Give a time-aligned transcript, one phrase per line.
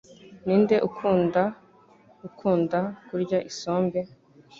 [0.45, 1.43] Ninde ukunda
[2.27, 3.99] ukunda kurya isombe?